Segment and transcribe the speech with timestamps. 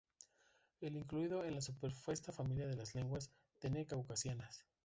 [0.79, 3.29] Es incluido en la supuesta familia de las lenguas
[3.61, 4.65] dene-caucasianas.